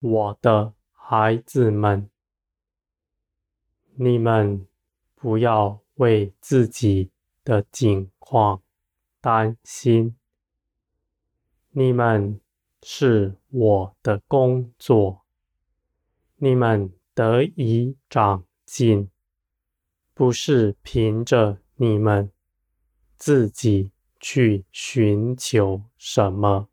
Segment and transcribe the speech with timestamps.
[0.00, 2.08] 我的孩子们，
[3.96, 4.66] 你们
[5.14, 7.10] 不要为自己
[7.44, 8.62] 的境况
[9.20, 10.16] 担心。
[11.72, 12.40] 你们
[12.82, 15.20] 是我的工作，
[16.36, 19.10] 你们得以长进，
[20.14, 22.32] 不是凭着你们
[23.16, 26.70] 自己去寻求什么，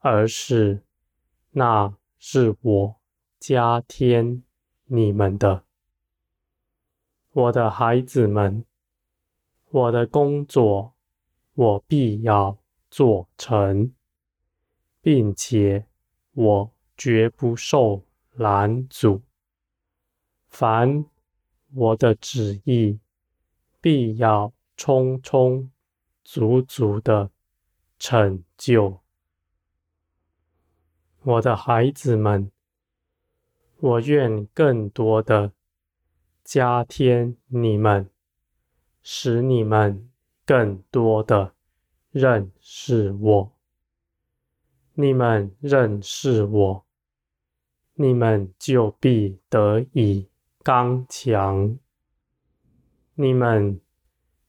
[0.00, 0.82] 而是
[1.54, 2.96] 那是我
[3.38, 4.42] 加添
[4.86, 5.64] 你们的。
[7.32, 8.64] 我的孩子们，
[9.68, 10.94] 我的工作，
[11.54, 12.56] 我必要
[12.90, 13.92] 做成，
[15.02, 15.86] 并且
[16.32, 19.20] 我绝不受拦阻。
[20.48, 21.04] 凡
[21.74, 22.98] 我的旨意，
[23.82, 25.70] 必要充充
[26.24, 27.30] 足足的
[27.98, 29.01] 成就。
[31.24, 32.50] 我的孩子们，
[33.78, 35.52] 我愿更多的
[36.44, 38.10] 加添你们，
[39.02, 40.10] 使你们
[40.44, 41.54] 更多的。
[42.10, 43.52] 认识我，
[44.92, 46.84] 你们认识我，
[47.94, 50.28] 你们就必得以
[50.62, 51.78] 刚强。
[53.14, 53.80] 你们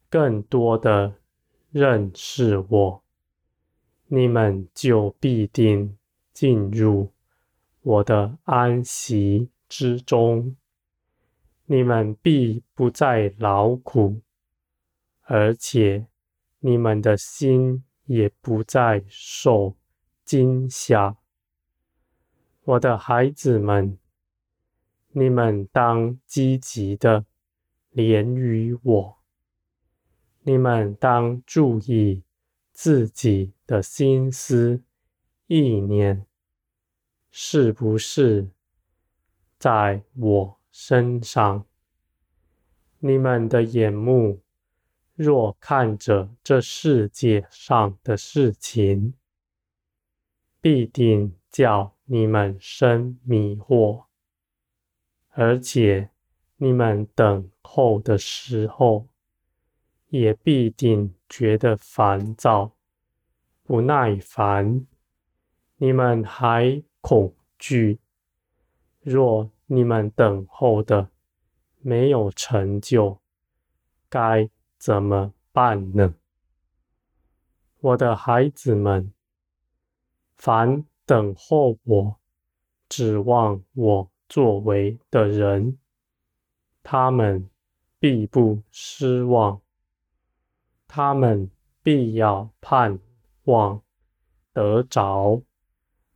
[0.10, 1.16] 更多的
[1.72, 3.04] 认识我，
[4.08, 5.98] 你们就必定
[6.34, 7.12] 进入
[7.82, 10.56] 我的安息之中。
[11.66, 14.22] 你们必不再劳苦，
[15.22, 16.08] 而且。
[16.66, 19.76] 你们的心也不再受
[20.24, 21.18] 惊吓，
[22.64, 23.98] 我的孩子们，
[25.10, 27.26] 你们当积极的
[27.90, 29.18] 连于我。
[30.44, 32.24] 你们当注意
[32.72, 34.82] 自己的心思
[35.48, 36.26] 意念，
[37.32, 38.50] 是不是
[39.58, 41.66] 在我身上？
[43.00, 44.42] 你们的眼目。
[45.16, 49.14] 若看着这世界上的事情，
[50.60, 54.06] 必定叫你们生迷惑，
[55.30, 56.10] 而且
[56.58, 59.08] 你们等候的时候，
[60.10, 62.76] 也必定觉得烦躁、
[63.62, 64.88] 不耐烦。
[65.84, 68.00] 你们还恐惧，
[69.02, 71.10] 若你们等候的
[71.82, 73.20] 没有成就，
[74.08, 76.16] 该怎么办呢？
[77.82, 79.12] 我的孩子们，
[80.38, 82.16] 凡等候我、
[82.88, 85.78] 指望我作为的人，
[86.82, 87.50] 他们
[88.00, 89.62] 必不失望，
[90.88, 91.52] 他们
[91.82, 92.98] 必要盼
[93.44, 93.82] 望
[94.54, 95.42] 得着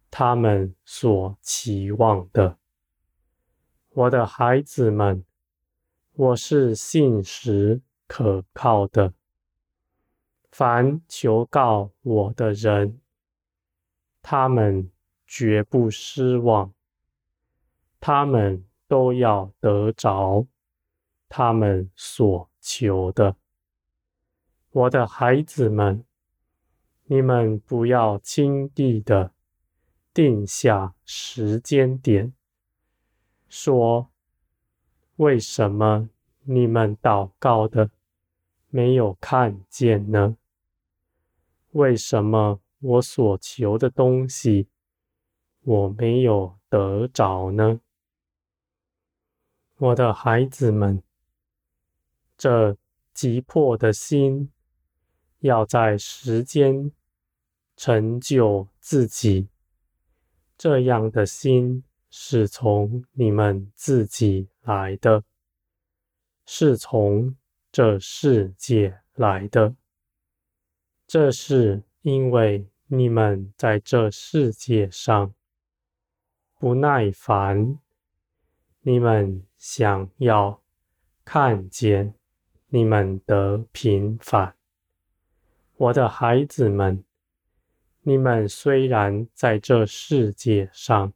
[0.10, 2.58] 他们所期望的。
[3.90, 5.26] 我的孩子们，
[6.14, 9.14] 我是信实可靠的，
[10.52, 13.00] 凡求告我的人，
[14.22, 14.92] 他们
[15.26, 16.74] 绝不失望，
[18.00, 20.48] 他们都要得着
[21.28, 23.36] 他们所求的。
[24.72, 26.06] 我的孩子们，
[27.06, 29.32] 你们不要轻易的
[30.18, 32.34] 定下时间点，
[33.48, 34.10] 说
[35.18, 36.10] 为什么
[36.42, 37.92] 你们祷告的
[38.70, 40.36] 没有看见呢？
[41.70, 44.68] 为什么我所求的东西
[45.62, 47.80] 我没有得着呢？
[49.78, 51.04] 我的孩子们，
[52.36, 52.76] 这
[53.14, 54.52] 急迫的心
[55.42, 56.92] 要在时间
[57.76, 59.50] 成就自己，
[60.58, 65.24] 这样的心是从你们自己来的，
[66.46, 67.36] 是从。
[67.70, 69.76] 这世界来的，
[71.06, 75.32] 这是因为你们在这世界上
[76.58, 77.78] 不耐烦，
[78.82, 80.60] 你们想要
[81.24, 82.16] 看见
[82.70, 84.56] 你们的平凡。
[85.76, 87.04] 我的孩子们，
[88.08, 91.12] 你们虽然在这世界上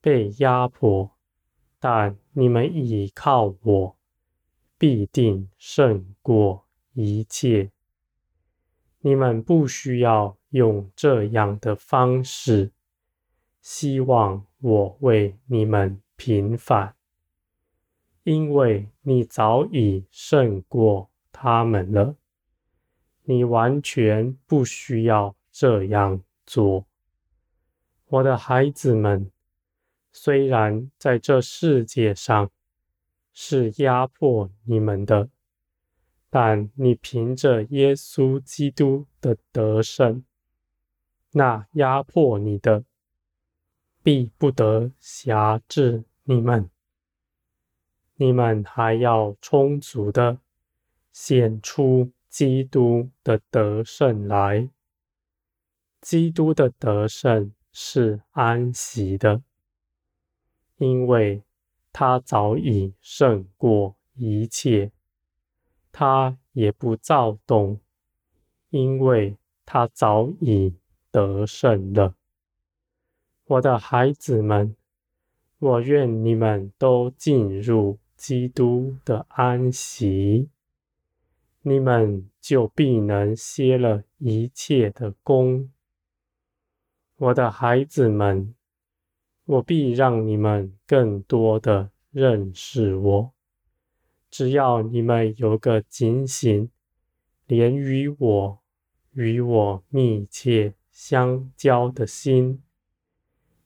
[0.00, 1.12] 被压迫，
[1.78, 3.96] 但你们倚靠我。
[4.76, 7.70] 必定胜过一切。
[9.02, 12.72] 你们不需要用这样的方式，
[13.60, 16.96] 希望我为你们平反，
[18.24, 22.16] 因为你早已胜过他们了。
[23.22, 26.86] 你完全不需要这样做。
[28.06, 29.28] 我的孩子们，
[30.12, 32.48] 虽然在这世界上
[33.32, 35.28] 是压迫你们的，
[36.30, 40.22] 但你凭着耶稣基督的得胜，
[41.32, 42.84] 那压迫你的
[44.00, 46.70] 必不得辖制你们。
[48.14, 50.38] 你们还要充足的
[51.12, 54.70] 显出基督的得胜来。
[56.00, 59.42] 基督的得胜是安息的，
[60.78, 61.42] 因为
[61.92, 64.92] 他早已胜过一切。
[65.90, 67.80] 他也不躁动，
[68.70, 69.36] 因为
[69.66, 70.74] 他早已
[71.10, 72.14] 得胜了。
[73.46, 74.76] 我的孩子们，
[75.58, 80.48] 我愿你们都进入基督的安息，
[81.62, 85.70] 你们就必能歇了一切的工。
[87.20, 88.54] 我的孩子们，
[89.44, 93.32] 我必让你们更多的认识我。
[94.30, 96.70] 只要你们有个警醒，
[97.48, 98.60] 连于我、
[99.10, 102.62] 与我密切相交的心，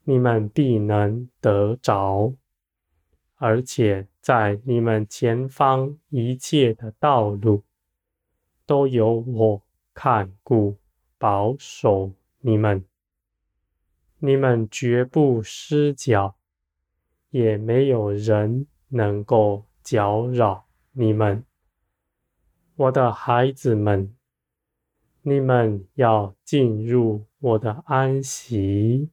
[0.05, 2.33] 你们必能得着，
[3.37, 7.65] 而且在你们前方一切的道路，
[8.65, 9.63] 都有我
[9.93, 10.79] 看顾、
[11.19, 12.83] 保守你们，
[14.25, 16.37] 你们绝不失脚，
[17.31, 19.67] 也没有人能够。
[19.85, 21.45] 搅扰你们，
[22.77, 24.15] 我的孩子们，
[25.23, 29.11] 你们要进入我的安息，